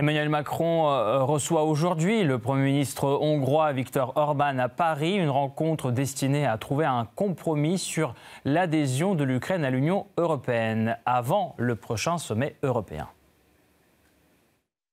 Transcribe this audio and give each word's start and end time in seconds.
Emmanuel 0.00 0.28
Macron 0.28 0.88
euh, 0.88 1.24
reçoit 1.24 1.64
aujourd'hui 1.64 2.22
le 2.22 2.38
Premier 2.38 2.62
ministre 2.62 3.18
hongrois 3.20 3.72
Viktor 3.72 4.12
Orban 4.14 4.56
à 4.58 4.68
Paris, 4.68 5.16
une 5.16 5.28
rencontre 5.28 5.90
destinée 5.90 6.46
à 6.46 6.56
trouver 6.56 6.84
un 6.84 7.04
compromis 7.16 7.78
sur 7.78 8.14
l'adhésion 8.44 9.16
de 9.16 9.24
l'Ukraine 9.24 9.64
à 9.64 9.70
l'Union 9.70 10.06
européenne 10.16 10.96
avant 11.04 11.56
le 11.58 11.74
prochain 11.74 12.16
sommet 12.16 12.54
européen. 12.62 13.08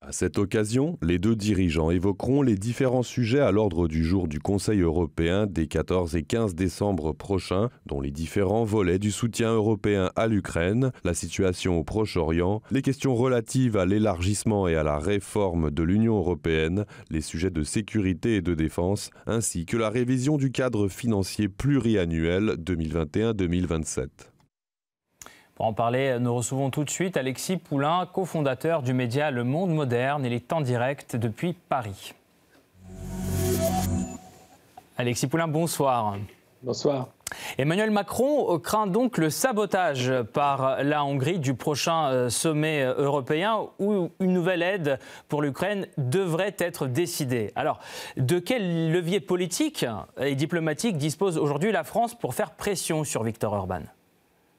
À 0.08 0.12
cette 0.12 0.38
occasion, 0.38 1.00
les 1.02 1.18
deux 1.18 1.36
dirigeants 1.36 1.90
évoqueront 1.90 2.44
les 2.44 2.54
différents 2.54 3.02
sujets 3.02 3.40
à 3.40 3.52
l'ordre 3.52 3.88
du 3.88 4.06
jour 4.06 4.28
du 4.28 4.40
Conseil 4.40 4.82
européen 4.82 5.48
des 5.48 5.66
14 5.66 6.16
et 6.16 6.22
15 6.22 6.54
décembre 6.54 7.12
prochains, 7.12 7.72
dont 7.88 8.02
les 8.02 8.12
différents 8.12 8.66
volets 8.66 9.00
du 9.00 9.10
soutien 9.10 9.52
européen 9.52 10.12
à 10.16 10.28
l'Ukraine, 10.28 10.92
la 11.04 11.16
situation 11.16 11.80
au 11.80 11.84
Proche-Orient, 11.84 12.62
les 12.70 12.84
questions 12.84 13.16
relatives 13.16 13.78
à 13.78 13.88
l'élargissement 13.88 14.68
et 14.68 14.76
à 14.76 14.84
la 14.84 15.00
réforme 15.00 15.72
de 15.72 15.82
l'Union 15.82 16.18
européenne, 16.18 16.86
les 17.10 17.22
sujets 17.22 17.50
de 17.50 17.64
sécurité 17.64 18.36
et 18.36 18.42
de 18.44 18.54
défense, 18.54 19.10
ainsi 19.26 19.66
que 19.66 19.76
la 19.76 19.90
révision 19.90 20.38
du 20.38 20.52
cadre 20.52 20.88
financier 20.88 21.50
pluriannuel 21.50 22.58
2021-2027. 22.60 24.35
Pour 25.56 25.68
en 25.68 25.74
parler, 25.74 26.18
nous 26.20 26.36
recevons 26.36 26.70
tout 26.70 26.84
de 26.84 26.90
suite 26.90 27.16
Alexis 27.16 27.56
Poulain, 27.56 28.10
cofondateur 28.12 28.82
du 28.82 28.94
média 28.94 29.32
Le 29.32 29.46
Monde 29.46 29.74
Moderne. 29.74 30.26
Il 30.26 30.34
est 30.34 30.52
en 30.52 30.60
direct 30.60 31.16
depuis 31.16 31.54
Paris. 31.54 32.14
Alexis 34.98 35.28
Poulain, 35.28 35.48
bonsoir. 35.48 36.18
Bonsoir. 36.62 37.08
Emmanuel 37.58 37.90
Macron 37.90 38.60
craint 38.60 38.86
donc 38.86 39.18
le 39.18 39.30
sabotage 39.30 40.12
par 40.34 40.84
la 40.84 41.06
Hongrie 41.06 41.40
du 41.40 41.54
prochain 41.54 42.10
euh, 42.10 42.30
sommet 42.30 42.84
européen 42.84 43.68
où 43.80 44.10
une 44.20 44.34
nouvelle 44.34 44.62
aide 44.62 45.00
pour 45.30 45.42
l'Ukraine 45.42 45.88
devrait 45.98 46.56
être 46.60 46.86
décidée. 46.86 47.54
Alors, 47.56 47.80
de 48.18 48.40
quel 48.40 48.92
levier 48.92 49.22
politique 49.22 49.86
et 50.20 50.36
diplomatique 50.36 50.98
dispose 50.98 51.38
aujourd'hui 51.38 51.72
la 51.72 51.86
France 51.86 52.14
pour 52.14 52.34
faire 52.34 52.52
pression 52.52 53.06
sur 53.06 53.24
Viktor 53.24 53.54
Orban? 53.54 53.84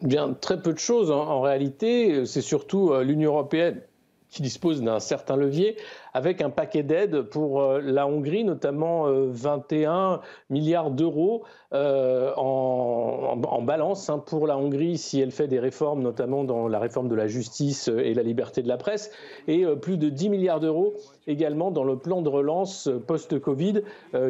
Bien, 0.03 0.35
très 0.35 0.61
peu 0.61 0.73
de 0.73 0.79
choses. 0.79 1.11
En, 1.11 1.41
réalité, 1.41 2.27
c'est 2.27 2.43
surtout 2.43 2.91
euh, 2.91 3.03
l'Union 3.03 3.33
européenne 3.33 3.83
qui 4.29 4.43
dispose 4.43 4.83
d'un 4.83 5.01
certain 5.01 5.37
levier 5.37 5.77
avec 6.13 6.41
un 6.41 6.51
paquet 6.51 6.83
d'aides 6.83 7.23
pour 7.23 7.63
euh, 7.63 7.81
la 7.81 8.07
Hongrie, 8.07 8.45
notamment 8.45 9.07
21 9.09 10.13
euh, 10.13 10.17
milliards 10.51 10.91
d'euros 10.91 11.45
euh, 11.73 12.33
en, 12.37 13.63
balance 13.63 14.11
hein, 14.11 14.19
pour 14.19 14.47
la 14.47 14.57
Hongrie 14.59 14.99
si 14.99 15.21
elle 15.21 15.31
fait 15.31 15.49
des 15.49 15.59
réformes, 15.59 16.03
notamment 16.03 16.45
dans 16.45 16.69
la 16.69 16.79
réforme 16.79 17.09
de 17.09 17.15
la 17.15 17.27
justice 17.27 17.89
et 17.89 18.15
la 18.15 18.23
liberté 18.23 18.63
de 18.63 18.69
la 18.69 18.77
presse, 18.77 19.11
et 19.49 19.65
plus 19.81 19.97
de 19.97 20.09
10 20.09 20.29
milliards 20.29 20.61
d'euros 20.61 20.95
également 21.27 21.71
dans 21.71 21.85
le 21.85 21.97
plan 21.97 22.23
de 22.23 22.29
relance 22.29 22.89
post-Covid 23.07 23.83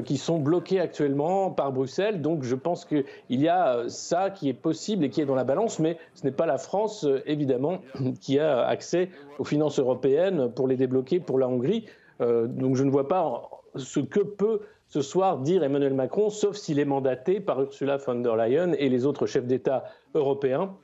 qui 0.04 0.16
sont 0.16 0.38
bloqués 0.38 0.80
actuellement 0.80 1.50
par 1.50 1.72
Bruxelles. 1.72 2.22
Donc 2.22 2.42
je 2.42 2.54
pense 2.54 2.84
qu'il 2.84 3.04
y 3.28 3.48
a 3.48 3.84
ça 3.88 4.30
qui 4.30 4.48
est 4.48 4.54
possible 4.54 5.04
et 5.04 5.10
qui 5.10 5.20
est 5.20 5.26
dans 5.26 5.34
la 5.34 5.44
balance, 5.44 5.78
mais 5.78 5.98
ce 6.14 6.24
n'est 6.24 6.32
pas 6.32 6.46
la 6.46 6.58
France, 6.58 7.06
évidemment, 7.26 7.80
qui 8.20 8.38
a 8.38 8.66
accès 8.66 9.10
aux 9.38 9.44
finances 9.44 9.78
européennes 9.78 10.50
pour 10.54 10.68
les 10.68 10.76
débloquer 10.76 11.20
pour 11.20 11.38
la 11.38 11.48
Hongrie. 11.48 11.86
Euh, 12.20 12.46
donc 12.46 12.76
je 12.76 12.84
ne 12.84 12.90
vois 12.90 13.08
pas 13.08 13.50
ce 13.74 14.00
que 14.00 14.20
peut 14.20 14.60
ce 14.88 15.02
soir 15.02 15.38
dire 15.38 15.64
Emmanuel 15.64 15.94
Macron, 15.94 16.30
sauf 16.30 16.56
s'il 16.56 16.78
est 16.78 16.84
mandaté 16.84 17.40
par 17.40 17.60
Ursula 17.60 17.96
von 17.96 18.16
der 18.16 18.36
Leyen 18.36 18.72
et 18.72 18.88
les 18.88 19.04
autres 19.04 19.26
chefs 19.26 19.46
d'État 19.46 19.84
européens 20.14 20.76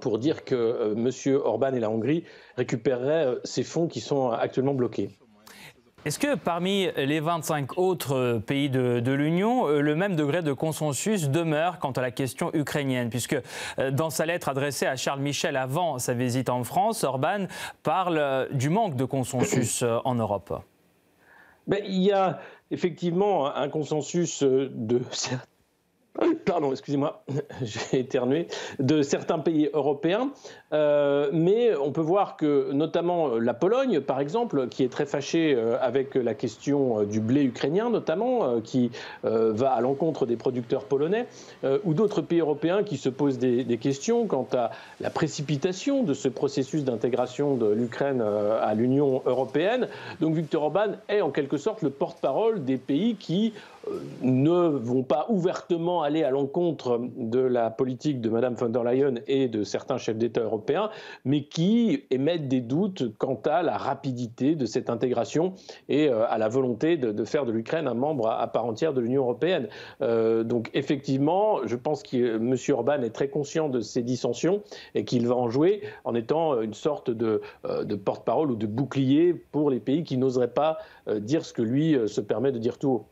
pour 0.00 0.18
dire 0.18 0.44
que 0.44 0.54
euh, 0.54 0.94
M. 0.94 1.40
Orban 1.44 1.74
et 1.74 1.80
la 1.80 1.90
Hongrie 1.90 2.24
récupéreraient 2.56 3.26
euh, 3.26 3.40
ces 3.44 3.62
fonds 3.62 3.88
qui 3.88 4.00
sont 4.00 4.30
actuellement 4.30 4.74
bloqués. 4.74 5.10
Est-ce 6.04 6.18
que 6.18 6.34
parmi 6.34 6.88
les 6.96 7.20
25 7.20 7.78
autres 7.78 8.42
pays 8.44 8.68
de, 8.68 9.12
l'Union, 9.12 9.68
le 9.68 9.94
même 9.94 10.16
degré 10.16 10.42
de 10.42 10.52
consensus 10.52 11.28
demeure 11.28 11.78
quant 11.78 11.92
à 11.92 12.00
la 12.00 12.10
question 12.10 12.50
ukrainienne? 12.54 13.08
Puisque 13.08 13.36
dans 13.92 14.10
sa 14.10 14.26
lettre 14.26 14.48
adressée 14.48 14.86
à 14.86 14.96
Charles 14.96 15.20
Michel 15.20 15.56
avant 15.56 16.00
sa 16.00 16.12
visite 16.12 16.48
en 16.48 16.64
France, 16.64 17.04
Orban 17.04 17.46
parle 17.84 18.48
du 18.50 18.68
manque 18.68 18.96
de 18.96 19.04
consensus 19.04 19.84
en 20.04 20.16
Europe. 20.16 20.52
Ben, 21.68 21.80
il 21.86 22.02
y 22.02 22.10
a 22.10 22.40
effectivement 22.72 23.54
un 23.54 23.68
consensus 23.68 24.42
de 24.42 25.02
pardon, 26.44 26.70
excusez-moi, 26.70 27.22
j'ai 27.62 28.00
éternué, 28.00 28.46
de 28.78 29.02
certains 29.02 29.38
pays 29.38 29.68
européens. 29.72 30.30
Euh, 30.72 31.28
mais 31.32 31.76
on 31.76 31.92
peut 31.92 32.00
voir 32.00 32.36
que 32.36 32.72
notamment 32.72 33.36
la 33.38 33.54
Pologne, 33.54 34.00
par 34.00 34.20
exemple, 34.20 34.68
qui 34.68 34.84
est 34.84 34.88
très 34.88 35.06
fâchée 35.06 35.54
euh, 35.54 35.76
avec 35.80 36.14
la 36.14 36.34
question 36.34 37.00
euh, 37.00 37.04
du 37.04 37.20
blé 37.20 37.42
ukrainien, 37.42 37.90
notamment, 37.90 38.60
qui 38.60 38.90
va 39.22 39.70
à 39.72 39.80
l'encontre 39.80 40.26
des 40.26 40.36
producteurs 40.36 40.84
polonais, 40.84 41.26
ou 41.84 41.94
d'autres 41.94 42.20
pays 42.20 42.40
européens 42.40 42.82
qui 42.82 42.96
se 42.96 43.08
posent 43.08 43.38
des, 43.38 43.64
des, 43.64 43.78
questions 43.78 44.26
quant 44.26 44.46
à 44.52 44.70
la 45.00 45.10
précipitation 45.10 46.02
de 46.02 46.14
ce 46.14 46.28
processus 46.28 46.84
d'intégration 46.84 47.56
de 47.56 47.66
l'Ukraine 47.70 48.20
à 48.22 48.74
l'Union 48.74 49.22
européenne. 49.26 49.88
Donc 50.20 50.34
Viktor 50.34 50.64
Orban 50.64 50.92
est 51.08 51.20
en 51.20 51.30
quelque 51.30 51.56
sorte 51.56 51.82
le 51.82 51.90
porte-parole 51.90 52.64
des 52.64 52.76
pays 52.76 53.16
qui 53.16 53.52
ne 54.22 54.68
vont 54.68 55.02
pas 55.02 55.26
ouvertement 55.28 56.02
aller 56.02 56.22
à 56.22 56.30
l'encontre 56.30 57.00
de 57.16 57.40
la 57.40 57.70
politique 57.70 58.20
de 58.20 58.30
Mme 58.30 58.54
von 58.54 58.68
der 58.68 58.84
Leyen 58.84 59.14
et 59.26 59.48
de 59.48 59.64
certains 59.64 59.98
chefs 59.98 60.16
d'État 60.16 60.42
européens, 60.42 60.90
mais 61.24 61.44
qui 61.44 62.04
émettent 62.10 62.48
des 62.48 62.60
doutes 62.60 63.16
quant 63.18 63.40
à 63.44 63.62
la 63.62 63.76
rapidité 63.76 64.54
de 64.54 64.66
cette 64.66 64.90
intégration 64.90 65.54
et 65.88 66.08
euh, 66.08 66.24
à 66.28 66.38
la 66.38 66.48
volonté 66.48 66.96
de, 66.96 67.24
faire 67.24 67.44
de 67.44 67.52
l'Ukraine 67.52 67.88
un 67.88 67.94
membre 67.94 68.28
à, 68.28 68.46
part 68.48 68.64
entière 68.64 68.92
de 68.92 69.00
l'Union 69.00 69.22
européenne. 69.22 69.68
Euh, 70.00 70.44
donc 70.44 70.70
effectivement, 70.74 71.58
je 71.64 71.76
pense 71.76 72.02
que 72.02 72.36
M. 72.36 72.56
Orban 72.70 73.02
est 73.02 73.10
très 73.10 73.28
conscient 73.28 73.68
de 73.68 73.80
ces 73.80 74.02
dissensions 74.02 74.62
et 74.94 75.04
qu'il 75.04 75.26
va 75.26 75.36
en 75.36 75.50
jouer 75.50 75.82
en 76.04 76.14
étant 76.14 76.60
une 76.60 76.74
sorte 76.74 77.10
de, 77.10 77.40
euh, 77.64 77.84
de 77.84 77.94
porte-parole 77.96 78.50
ou 78.50 78.56
de 78.56 78.66
bouclier 78.66 79.34
pour 79.34 79.70
les 79.70 79.80
pays 79.80 80.04
qui 80.04 80.16
n'oseraient 80.16 80.48
pas 80.48 80.78
dire 81.08 81.44
ce 81.44 81.52
que 81.52 81.62
lui 81.62 81.96
se 82.06 82.20
permet 82.20 82.52
de 82.52 82.58
dire 82.58 82.78
tout 82.78 82.88
haut. 82.88 83.06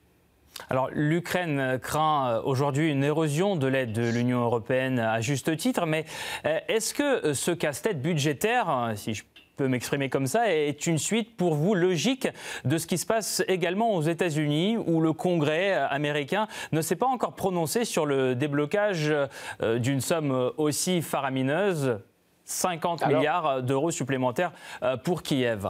Alors 0.69 0.89
l'Ukraine 0.93 1.79
craint 1.83 2.29
euh, 2.29 2.43
aujourd'hui 2.45 2.91
une 2.91 3.05
érosion 3.05 3.57
de 3.57 3.67
l'aide 3.67 3.93
de 3.93 4.09
l'Union 4.09 4.41
européenne 4.43 4.99
à 4.99 5.21
juste 5.21 5.57
titre, 5.57 5.87
mais 5.87 6.05
euh, 6.45 6.59
est-ce 6.69 6.95
que 6.95 7.27
euh, 7.27 7.35
ce 7.35 7.51
casse-tête 7.51 8.03
budgétaire, 8.03 8.93
si 8.95 9.15
je 9.15 9.25
peux 9.57 9.69
m'exprimer 9.69 10.09
comme 10.09 10.27
ça, 10.27 10.53
est 10.55 10.87
une 10.87 10.99
suite 10.99 11.37
pour 11.37 11.55
vous 11.55 11.75
logique 11.75 12.29
de 12.65 12.79
ce 12.79 12.87
qui 12.87 12.99
se 12.99 13.07
passe 13.07 13.43
également 13.49 13.95
aux 13.95 14.03
États-Unis, 14.03 14.77
où 14.77 15.01
le 15.01 15.13
Congrès 15.13 15.73
américain 15.73 16.47
ne 16.73 16.81
s'est 16.83 16.97
pas 16.97 17.07
encore 17.07 17.35
prononcé 17.35 17.85
sur 17.85 18.07
le 18.07 18.35
déblocage 18.35 19.13
d'une 19.61 20.01
somme 20.01 20.53
aussi 20.57 21.03
faramineuse, 21.03 21.99
50 22.47 23.07
milliards 23.07 23.63
d'euros 23.63 23.91
supplémentaires 23.91 24.53
pour 25.05 25.23
Kiev? 25.23 25.67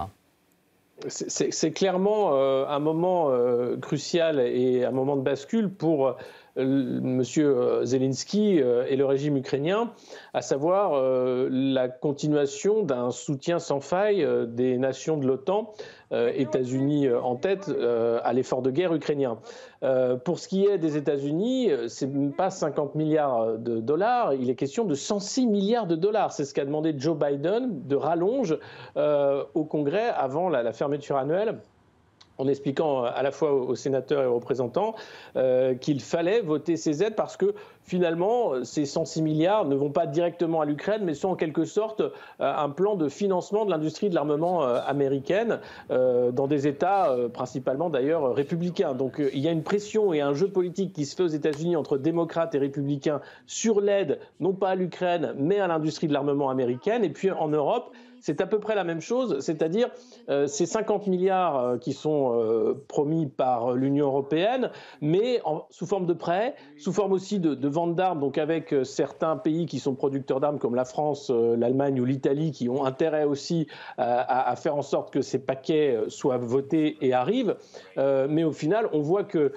C'est 1.09 1.73
clairement 1.73 2.35
euh, 2.35 2.67
un 2.67 2.79
moment 2.79 3.31
euh, 3.31 3.77
crucial 3.77 4.41
et 4.41 4.85
un 4.85 4.91
moment 4.91 5.17
de 5.17 5.23
bascule 5.23 5.71
pour 5.71 6.17
M. 6.61 7.23
Zelensky 7.85 8.59
et 8.59 8.97
le 8.97 9.05
régime 9.05 9.37
ukrainien, 9.37 9.93
à 10.35 10.43
savoir 10.43 11.01
la 11.51 11.89
continuation 11.89 12.83
d'un 12.83 13.11
soutien 13.11 13.59
sans 13.59 13.81
faille 13.81 14.27
des 14.49 14.79
nations 14.79 15.17
de 15.17 15.27
l'OTAN 15.27 15.73
euh, 16.13 16.33
États-Unis 16.35 17.07
euh, 17.07 17.21
en 17.21 17.37
tête 17.37 17.69
euh, 17.69 18.19
à 18.25 18.33
l'effort 18.33 18.63
de 18.63 18.73
guerre 18.73 18.93
ukrainien. 18.93 19.39
pour 20.25 20.41
ce 20.41 20.49
qui 20.49 20.67
est 20.67 20.77
des 20.77 20.97
États-Unis, 20.97 21.71
c'est 21.89 22.11
pas 22.37 22.51
50 22.51 22.97
milliards 22.97 23.59
de 23.59 23.81
dollars, 23.81 24.35
il 24.35 24.51
est 24.51 24.55
question 24.55 24.85
de 24.85 24.95
106 24.95 25.47
milliards 25.47 25.87
de 25.87 25.97
dollars. 25.97 26.33
C'est 26.33 26.45
ce 26.45 26.53
qu'a 26.53 26.65
demandé 26.65 26.95
Joe 26.97 27.17
Biden 27.17 27.87
de 27.87 27.97
rallonge 27.97 28.59
au 28.97 29.65
Congrès 29.65 30.09
avant 30.09 30.51
la 30.51 30.73
fermeture 30.73 31.17
annuelle 31.17 31.61
en 32.41 32.49
expliquant 32.49 33.05
à 33.05 33.23
la 33.23 33.31
fois 33.31 33.53
aux 33.53 33.75
sénateurs 33.75 34.23
et 34.23 34.27
aux 34.27 34.35
représentants 34.35 34.95
euh, 35.37 35.75
qu'il 35.75 36.01
fallait 36.01 36.41
voter 36.41 36.77
ces 36.77 37.03
aides 37.03 37.15
parce 37.15 37.37
que 37.37 37.55
finalement, 37.83 38.65
ces 38.65 38.87
106 38.87 39.23
milliards 39.23 39.67
ne 39.67 39.75
vont 39.75 39.91
pas 39.91 40.07
directement 40.07 40.61
à 40.61 40.65
l'Ukraine, 40.65 41.03
mais 41.05 41.15
sont 41.15 41.29
en 41.29 41.37
quelque 41.37 41.65
sorte 41.65 42.01
euh, 42.01 42.11
un 42.39 42.71
plan 42.71 42.97
de 42.97 43.09
financement 43.09 43.65
de 43.65 43.71
l'industrie 43.71 44.09
de 44.09 44.15
l'armement 44.15 44.65
euh, 44.65 44.81
américaine 44.87 45.61
dans 45.91 46.47
des 46.47 46.67
États 46.67 47.15
principalement 47.33 47.91
d'ailleurs 47.91 48.35
républicains. 48.35 48.95
Donc 48.95 49.21
il 49.33 49.41
y 49.41 49.49
a 49.49 49.51
une 49.51 49.63
pression 49.63 50.13
et 50.13 50.21
un 50.21 50.33
jeu 50.33 50.49
politique 50.49 50.93
qui 50.93 51.05
se 51.05 51.15
fait 51.15 51.23
aux 51.23 51.29
États-Unis 51.29 51.77
entre 51.77 51.99
démocrates 51.99 52.55
et 52.55 52.59
républicains 52.59 53.21
sur 53.47 53.81
l'aide, 53.81 54.19
non 54.41 54.55
pas 54.55 54.71
à 54.71 54.75
l'Ukraine, 54.75 55.35
mais 55.37 55.61
à 55.61 55.67
l'industrie 55.67 56.07
de 56.07 56.13
l'armement 56.13 56.51
américaine. 56.51 57.05
Et 57.05 57.11
puis 57.11 57.31
en 57.31 57.49
Europe, 57.49 57.93
c'est 58.21 58.41
à 58.41 58.47
peu 58.47 58.59
près 58.59 58.75
la 58.75 58.85
même 58.85 59.01
chose, 59.01 59.41
c'est-à-dire 59.41 59.89
euh, 60.29 60.47
ces 60.47 60.67
50 60.67 61.07
milliards 61.07 61.59
euh, 61.59 61.79
qui 61.79 61.93
sont 61.93 62.35
euh, 62.35 62.75
promis 62.89 63.27
par 63.27 63.73
l'Union 63.73 64.07
européenne, 64.07 64.71
mais 65.01 65.41
sous 65.71 65.87
forme 65.87 66.07
de 66.07 66.13
prêts, 66.13 66.55
sous 66.77 66.93
forme 66.93 67.13
aussi 67.13 67.41
de, 67.41 67.69
vente 67.69 67.95
d'armes, 67.95 68.21
donc 68.21 68.39
avec 68.39 68.75
certains 68.85 69.37
pays 69.37 69.67
qui 69.67 69.79
sont 69.79 69.95
producteurs 69.95 70.41
d'armes 70.41 70.59
comme 70.59 70.75
la 70.75 70.85
France, 70.85 71.31
l'Allemagne 71.31 72.01
ou 72.01 72.05
l'Italie, 72.05 72.51
qui 72.51 72.69
ont 72.69 72.85
intérêt 72.85 73.25
aussi 73.25 73.67
à, 73.97 74.55
faire 74.57 74.77
en 74.77 74.83
sorte 74.83 75.13
que 75.13 75.23
ces 75.23 75.39
paquets 75.39 75.99
soient 76.09 76.37
votés 76.37 76.97
et 77.01 77.13
arrivent. 77.13 77.57
mais 77.97 78.45
au 78.45 78.53
final, 78.53 78.89
on 78.93 79.01
voit 79.01 79.25
que 79.25 79.53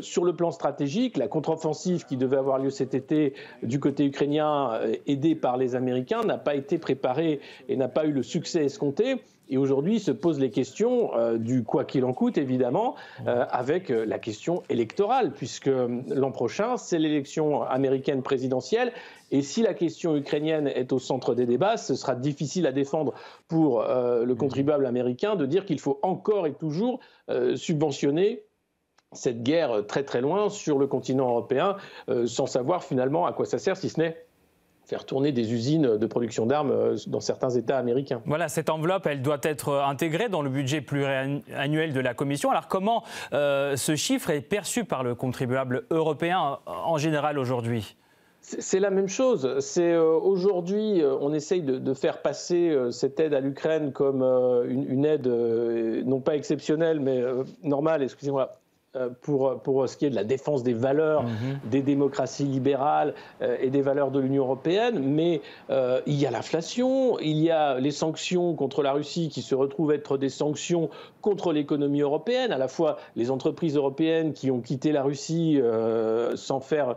sur 0.00 0.24
le 0.24 0.34
plan 0.34 0.50
stratégique, 0.50 1.16
la 1.16 1.28
contre-offensive 1.28 2.04
qui 2.04 2.16
devait 2.16 2.36
avoir 2.36 2.58
lieu 2.58 2.70
cet 2.70 2.94
été 2.94 3.34
du 3.62 3.80
côté 3.80 4.04
ukrainien, 4.04 4.78
aidée 5.06 5.34
par 5.34 5.56
les 5.56 5.74
Américains, 5.74 6.22
n'a 6.22 6.38
pas 6.38 6.54
été 6.54 6.78
préparée 6.78 7.40
et 7.68 7.76
n'a 7.76 7.88
pas 7.88 7.95
eu 8.04 8.12
le 8.12 8.22
succès 8.22 8.64
escompté. 8.64 9.16
Et 9.48 9.58
aujourd'hui 9.58 10.00
se 10.00 10.10
posent 10.10 10.40
les 10.40 10.50
questions 10.50 11.14
euh, 11.14 11.38
du 11.38 11.62
quoi 11.62 11.84
qu'il 11.84 12.04
en 12.04 12.12
coûte, 12.12 12.36
évidemment, 12.36 12.96
euh, 13.26 13.44
avec 13.50 13.90
euh, 13.90 14.04
la 14.04 14.18
question 14.18 14.62
électorale, 14.68 15.32
puisque 15.32 15.66
l'an 15.66 16.32
prochain, 16.32 16.76
c'est 16.76 16.98
l'élection 16.98 17.62
américaine 17.62 18.22
présidentielle. 18.22 18.92
Et 19.30 19.42
si 19.42 19.62
la 19.62 19.74
question 19.74 20.16
ukrainienne 20.16 20.66
est 20.66 20.92
au 20.92 20.98
centre 20.98 21.34
des 21.34 21.46
débats, 21.46 21.76
ce 21.76 21.94
sera 21.94 22.14
difficile 22.14 22.66
à 22.66 22.72
défendre 22.72 23.14
pour 23.48 23.82
le 23.82 24.34
contribuable 24.34 24.86
américain 24.86 25.34
de 25.34 25.46
dire 25.46 25.64
qu'il 25.64 25.80
faut 25.80 25.98
encore 26.02 26.46
et 26.46 26.52
toujours 26.52 27.00
subventionner 27.56 28.44
cette 29.10 29.42
guerre 29.42 29.84
très 29.88 30.04
très 30.04 30.20
loin 30.20 30.48
sur 30.48 30.78
le 30.78 30.86
continent 30.86 31.28
européen, 31.28 31.76
sans 32.26 32.46
savoir 32.46 32.84
finalement 32.84 33.26
à 33.26 33.32
quoi 33.32 33.46
ça 33.46 33.58
sert, 33.58 33.76
si 33.76 33.88
ce 33.88 33.98
n'est 33.98 34.25
faire 34.86 35.04
tourner 35.04 35.32
des 35.32 35.52
usines 35.52 35.98
de 35.98 36.06
production 36.06 36.46
d'armes 36.46 36.70
euh, 36.70 36.96
dans 37.08 37.20
certains 37.20 37.50
États 37.50 37.76
américains. 37.76 38.22
Voilà, 38.24 38.48
cette 38.48 38.70
enveloppe, 38.70 39.06
elle 39.06 39.20
doit 39.20 39.40
être 39.42 39.72
intégrée 39.72 40.28
dans 40.28 40.42
le 40.42 40.50
budget 40.50 40.80
pluriannuel 40.80 41.92
de 41.92 42.00
la 42.00 42.14
Commission. 42.14 42.50
Alors 42.50 42.68
comment 42.68 43.02
euh, 43.32 43.76
ce 43.76 43.96
chiffre 43.96 44.30
est 44.30 44.40
perçu 44.40 44.84
par 44.84 45.02
le 45.02 45.14
contribuable 45.14 45.84
européen 45.90 46.58
en 46.66 46.98
général 46.98 47.38
aujourd'hui? 47.38 47.96
C'est 48.40 48.78
la 48.78 48.90
même 48.90 49.08
chose. 49.08 49.58
C'est 49.58 49.92
euh, 49.92 50.04
aujourd'hui, 50.04 51.02
on 51.20 51.34
essaye 51.34 51.62
de, 51.62 51.94
faire 51.94 52.22
passer 52.22 52.76
cette 52.92 53.18
aide 53.18 53.34
à 53.34 53.40
l'Ukraine 53.40 53.90
comme 53.90 54.22
une, 54.22 55.04
aide 55.04 55.26
non 55.26 56.20
pas 56.20 56.36
exceptionnelle, 56.36 57.00
mais 57.00 57.22
normale. 57.64 58.04
Excusez-moi 58.04 58.42
euh, 58.42 58.65
pour, 59.22 59.60
pour 59.60 59.88
ce 59.88 59.96
qui 59.96 60.06
est 60.06 60.10
de 60.10 60.14
la 60.14 60.24
défense 60.24 60.62
des 60.62 60.74
valeurs 60.74 61.24
mhm. 61.24 61.58
des 61.70 61.82
démocraties 61.82 62.44
libérales 62.44 63.14
euh, 63.42 63.56
et 63.60 63.70
des 63.70 63.82
valeurs 63.82 64.10
de 64.10 64.20
l'Union 64.20 64.44
européenne, 64.44 65.00
mais 65.00 65.40
euh, 65.70 66.00
il 66.06 66.14
y 66.14 66.26
a 66.26 66.30
l'inflation, 66.30 67.18
il 67.18 67.38
y 67.38 67.50
a 67.50 67.78
les 67.78 67.90
sanctions 67.90 68.54
contre 68.54 68.82
la 68.82 68.92
Russie 68.92 69.28
qui 69.28 69.42
se 69.42 69.54
retrouvent 69.54 69.92
être 69.92 70.18
des 70.18 70.28
sanctions 70.28 70.90
contre 71.20 71.52
l'économie 71.52 72.00
européenne, 72.00 72.52
à 72.52 72.58
la 72.58 72.68
fois 72.68 72.98
les 73.16 73.30
entreprises 73.30 73.76
européennes 73.76 74.32
qui 74.32 74.50
ont 74.50 74.60
quitté 74.60 74.92
la 74.92 75.02
Russie 75.02 75.60
sans 76.36 76.60
faire 76.60 76.94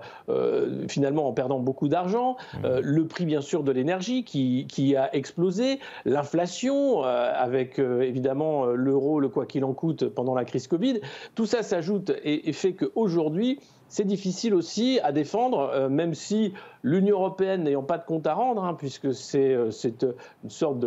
finalement 0.88 1.28
en 1.28 1.34
perdant 1.34 1.60
beaucoup 1.60 1.88
d'argent, 1.88 2.38
mhm. 2.54 2.80
le 2.82 3.08
prix 3.08 3.26
bien 3.26 3.42
sûr 3.42 3.64
de 3.64 3.72
l'énergie 3.72 4.24
qui, 4.24 4.68
qui, 4.70 4.96
a 4.96 5.14
explosé, 5.16 5.80
l'inflation 6.06 7.02
avec 7.02 7.80
évidemment 7.80 8.66
l'euro, 8.68 9.20
le 9.20 9.30
quoi 9.30 9.48
qu'il 9.48 9.64
en 9.66 9.74
coûte 9.74 10.08
pendant 10.08 10.36
la 10.36 10.46
crise 10.46 10.68
Covid, 10.68 11.02
tout 11.34 11.48
ça 11.48 11.64
s'ajoute 11.64 11.89
et, 12.24 12.54
fait 12.54 12.74
qu'aujourd'hui, 12.74 13.60
c'est 13.88 14.06
difficile 14.06 14.54
aussi 14.54 15.00
à 15.04 15.12
défendre, 15.12 15.72
euh, 15.74 15.90
même 15.90 16.14
si 16.14 16.54
l'Union 16.84 17.18
européenne 17.18 17.64
n'ayant 17.64 17.84
pas 17.84 17.98
de 17.98 18.06
compte 18.06 18.28
à 18.28 18.34
rendre, 18.34 18.64
hein, 18.64 18.74
puisque 18.74 19.14
c'est 19.14 19.54
euh, 19.54 19.70
euh, 20.04 20.14
une 20.44 20.50
sorte 20.50 20.80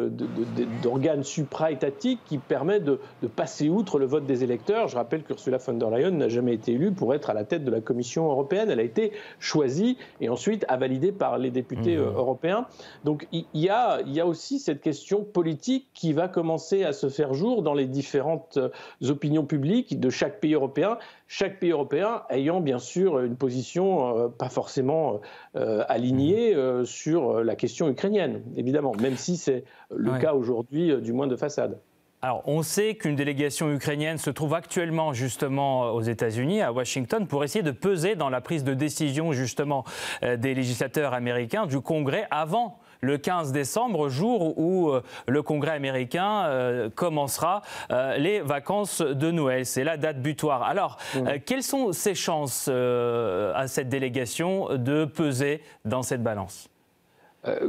d'organe 0.83 1.23
supra-étatique 1.23 2.21
qui 2.27 2.39
permet 2.39 2.81
de, 2.81 2.99
passer 3.37 3.69
outre 3.69 3.99
le 3.99 4.07
vote 4.07 4.27
des 4.27 4.45
électeurs. 4.45 4.89
Je 4.89 4.97
rappelle 4.97 5.23
qu'Ursula 5.23 5.59
von 5.59 5.75
der 5.75 5.91
Leyen 5.91 6.11
n'a 6.11 6.29
jamais 6.29 6.55
été 6.55 6.73
élue 6.73 6.93
pour 6.93 7.15
être 7.15 7.31
à 7.31 7.35
la 7.35 7.45
tête 7.45 7.65
de 7.65 7.71
la 7.71 7.81
Commission 7.81 8.31
européenne. 8.31 8.71
Elle 8.71 8.81
a 8.81 8.85
été 8.85 9.13
choisie 9.39 9.97
et 10.21 10.29
ensuite 10.29 10.67
validée 10.83 11.13
par 11.13 11.39
les 11.39 11.51
députés 11.51 11.97
mmh. 11.97 12.17
européens. 12.17 12.67
Donc 13.05 13.29
il 13.31 13.47
y, 13.55 13.69
a, 13.69 14.01
il 14.01 14.13
y 14.13 14.21
a 14.21 14.27
aussi 14.27 14.59
cette 14.59 14.81
question 14.81 15.23
politique 15.23 15.87
qui 15.95 16.13
va 16.13 16.27
commencer 16.27 16.83
à 16.83 16.93
se 16.93 17.09
faire 17.09 17.35
jour 17.35 17.63
dans 17.63 17.75
les 17.75 17.87
différentes 17.87 18.59
opinions 19.03 19.45
publiques 19.45 20.01
de 20.01 20.11
chaque 20.11 20.41
pays 20.41 20.55
européen, 20.55 20.99
chaque 21.29 21.61
pays 21.61 21.71
européen 21.71 22.23
ayant 22.31 22.61
bien 22.61 22.79
sûr 22.79 23.21
une 23.21 23.37
position 23.37 24.19
euh, 24.19 24.29
pas 24.29 24.49
forcément 24.49 25.21
euh, 25.57 25.82
alignée 25.89 26.55
euh, 26.55 26.85
sur 26.85 27.43
la 27.43 27.57
question 27.57 27.89
ukrainienne, 27.89 28.43
évidemment, 28.57 28.93
même 29.01 29.17
si 29.17 29.37
c'est 29.37 29.65
le 29.95 30.19
cas 30.19 30.35
aujourd'hui, 30.35 30.97
du 31.01 31.13
moins 31.13 31.27
de 31.27 31.37
façade. 31.37 31.79
Alors, 32.25 32.43
on 32.47 32.63
sait 32.63 32.95
qu'une 32.95 33.17
délégation 33.17 33.73
ukrainienne 33.73 34.17
se 34.17 34.31
trouve 34.31 34.55
actuellement 34.55 35.13
justement 35.13 35.91
aux 35.93 36.03
États-Unis, 36.03 36.63
à 36.63 36.73
Washington, 36.73 37.27
pour 37.27 37.43
essayer 37.43 37.65
de 37.65 37.73
peser 37.73 38.15
dans 38.15 38.31
la 38.31 38.41
prise 38.41 38.63
de 38.63 38.75
décision 38.75 39.33
justement 39.33 39.85
des 40.23 40.55
législateurs 40.55 41.15
américains 41.15 41.67
du 41.67 41.81
Congrès 41.81 42.29
avant 42.31 42.79
le 43.03 43.19
15 43.19 43.53
décembre, 43.53 44.09
jour 44.09 44.57
où 44.59 44.91
euh, 44.91 45.03
le 45.27 45.43
Congrès 45.43 45.73
américain 45.73 46.45
euh, 46.45 46.89
commencera 46.89 47.63
euh, 47.91 48.17
les 48.17 48.41
vacances 48.41 49.03
de 49.03 49.33
Noël. 49.33 49.67
C'est 49.67 49.83
la 49.83 49.97
date 49.97 50.23
butoir. 50.23 50.63
Alors, 50.63 50.99
quelles 51.45 51.65
sont 51.65 51.93
ses 51.93 52.15
chances 52.15 52.69
à 52.69 53.67
cette 53.67 53.89
délégation 53.89 54.77
de 54.77 55.05
peser 55.05 55.63
dans 55.85 56.03
cette 56.03 56.23
balance? 56.23 56.69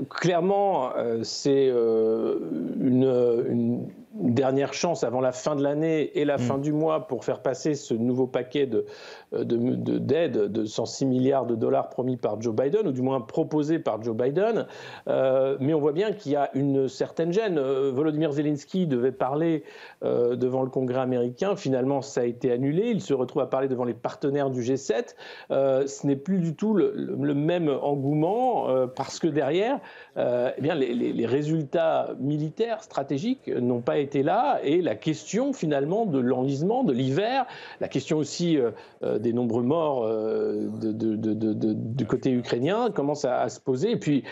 Clairement, 0.09 0.91
c'est 1.23 1.69
une 1.69 3.87
dernière 4.13 4.73
chance 4.73 5.03
avant 5.03 5.21
la 5.21 5.31
fin 5.31 5.55
de 5.55 5.63
l'année 5.63 6.19
et 6.19 6.25
la 6.25 6.37
mm. 6.37 6.41
fin 6.41 6.57
du 6.59 6.71
mois 6.71 7.07
pour 7.07 7.25
faire 7.25 7.41
passer 7.41 7.73
ce 7.73 7.93
nouveau 7.93 8.27
paquet 8.27 8.67
de, 8.67 8.85
d'aide 9.31 10.51
de, 10.51 10.65
106 10.65 11.05
milliards 11.05 11.45
de 11.45 11.55
dollars 11.55 11.89
promis 11.89 12.17
par 12.17 12.39
Joe 12.39 12.53
Biden, 12.53 12.87
ou 12.87 12.91
du 12.91 13.01
moins 13.01 13.21
proposé 13.21 13.79
par 13.79 14.01
Joe 14.03 14.15
Biden. 14.15 14.67
Euh, 15.07 15.57
mais 15.59 15.73
on 15.73 15.79
voit 15.79 15.93
bien 15.93 16.11
qu'il 16.11 16.31
y 16.31 16.35
a 16.35 16.51
une 16.53 16.87
certaine 16.87 17.33
gêne. 17.33 17.57
Euh, 17.57 17.91
Volodymyr 17.91 18.31
Zelensky 18.31 18.85
devait 18.85 19.11
parler 19.11 19.63
euh, 20.03 20.35
devant 20.35 20.61
le 20.61 20.69
Congrès 20.69 20.99
américain. 20.99 21.55
Finalement, 21.55 22.01
ça 22.01 22.21
a 22.21 22.25
été 22.25 22.51
annulé. 22.51 22.89
Il 22.89 23.01
se 23.01 23.13
retrouve 23.13 23.41
à 23.41 23.47
parler 23.47 23.67
devant 23.67 23.85
les 23.85 23.93
partenaires 23.95 24.51
du 24.51 24.61
G7. 24.61 25.15
ce 25.49 26.07
n'est 26.07 26.15
plus 26.15 26.39
du 26.39 26.55
tout 26.55 26.75
le, 26.75 27.33
même 27.33 27.69
engouement 27.81 28.67
parce 28.95 29.17
que 29.17 29.27
derrière, 29.27 29.79
eh 30.15 30.61
bien, 30.61 30.75
les, 30.75 30.93
les 30.93 31.25
résultats 31.25 32.11
militaires, 32.19 32.83
stratégiques 32.83 33.47
n'ont 33.47 33.81
pas 33.81 33.97
été 33.97 34.02
là 34.23 34.59
et 34.63 34.81
la 34.81 34.95
question 34.95 35.53
finalement 35.53 36.05
de 36.05 36.19
l'enlisement, 36.19 36.83
de 36.83 36.93
l'hiver, 36.93 37.45
la 37.79 37.87
question 37.87 38.17
aussi 38.17 38.57
euh, 38.57 38.71
euh, 39.03 39.19
des 39.19 39.33
nombreux 39.33 39.63
morts 39.63 40.03
euh, 40.05 40.69
du 40.81 42.05
côté 42.05 42.31
ukrainien 42.31 42.91
commence 42.91 43.25
à, 43.25 43.41
à 43.41 43.49
se 43.49 43.59
poser. 43.59 43.91
Et 43.91 43.97
puis 43.97 44.23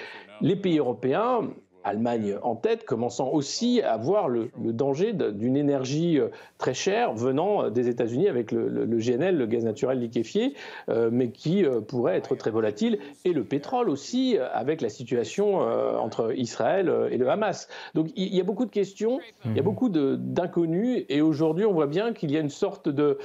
les 0.41 0.55
pays 0.55 0.79
européens, 0.79 1.49
Allemagne 1.83 2.35
en 2.43 2.55
tête, 2.55 2.85
commençant 2.85 3.29
aussi 3.29 3.81
à 3.81 3.97
voir 3.97 4.29
le, 4.29 4.51
danger 4.57 5.13
d'une 5.13 5.57
énergie 5.57 6.19
euh, 6.19 6.29
très 6.57 6.73
chère 6.73 7.13
venant 7.13 7.65
euh, 7.65 7.69
des 7.69 7.89
États-Unis 7.89 8.27
avec 8.27 8.51
le, 8.51 8.85
GNL, 8.85 9.37
le 9.37 9.45
gaz 9.45 9.63
naturel 9.63 9.99
liquéfié, 9.99 10.53
euh, 10.89 11.09
mais 11.11 11.31
qui 11.31 11.65
pourrait 11.87 12.15
être 12.15 12.35
très 12.35 12.51
volatile, 12.51 12.99
et 13.25 13.33
le 13.33 13.43
pétrole 13.43 13.89
aussi, 13.89 14.37
avec 14.53 14.81
la 14.81 14.89
situation 14.89 15.59
entre 15.61 16.33
Israël 16.35 16.91
et 17.11 17.17
le 17.17 17.29
Hamas. 17.29 17.67
Donc 17.93 18.09
il 18.15 18.33
y 18.33 18.39
a 18.39 18.43
beaucoup 18.43 18.65
de 18.65 18.71
questions, 18.71 19.19
il 19.45 19.51
y 19.51 19.53
a 19.55 19.57
mhm. 19.57 19.63
beaucoup 19.63 19.89
d'inconnus, 19.89 21.05
et 21.09 21.21
aujourd'hui 21.21 21.65
on 21.65 21.73
voit 21.73 21.87
bien 21.87 22.13
qu'il 22.13 22.31
y 22.31 22.37
a 22.37 22.39
une 22.39 22.49
sorte 22.49 22.89
de 22.89 23.17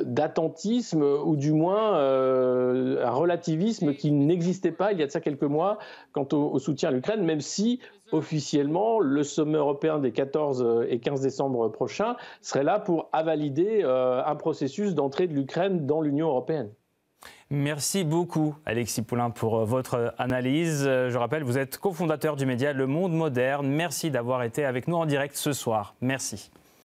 d'attentisme 0.00 1.02
ou 1.02 1.36
du 1.36 1.52
moins 1.52 1.94
un 1.94 3.10
relativisme 3.10 3.94
qui 3.94 4.10
n'existait 4.10 4.72
pas 4.72 4.92
il 4.92 4.98
y 4.98 5.02
a 5.02 5.06
de 5.06 5.10
ça 5.10 5.20
quelques 5.20 5.42
mois 5.42 5.78
quant 6.12 6.26
au 6.32 6.58
soutien 6.58 6.88
à 6.88 6.92
l'Ukraine, 6.92 7.22
même 7.24 7.40
si 7.40 7.80
officiellement, 8.12 9.00
le 9.00 9.22
sommet 9.22 9.58
européen 9.58 9.98
des 9.98 10.12
14 10.12 10.86
et 10.88 10.98
15 11.00 11.20
décembre 11.20 11.68
prochains 11.68 12.16
serait 12.40 12.64
là 12.64 12.78
pour 12.78 13.08
avalider 13.12 13.80
euh, 13.82 14.22
un 14.24 14.36
processus 14.36 14.94
d'entrée 14.94 15.26
de 15.26 15.34
l'Ukraine 15.34 15.86
dans 15.86 16.00
l'Union 16.00 16.28
européenne. 16.28 16.70
Merci 17.50 18.04
beaucoup, 18.04 18.56
Alexis 18.64 19.02
Poulain, 19.02 19.30
pour 19.30 19.58
euh, 19.58 19.64
votre 19.64 20.14
analyse. 20.18 20.84
Euh, 20.86 21.10
je 21.10 21.18
rappelle, 21.18 21.42
vous 21.42 21.58
êtes 21.58 21.78
cofondateur 21.78 22.36
du 22.36 22.46
média 22.46 22.72
Le 22.72 22.86
Monde 22.86 23.12
Moderne. 23.12 23.68
Merci 23.68 24.10
d'avoir 24.10 24.42
été 24.42 24.64
avec 24.64 24.88
nous 24.88 24.96
en 24.96 25.06
direct 25.06 25.36
ce 25.36 25.52
soir. 25.52 25.94
Merci. 26.00 26.50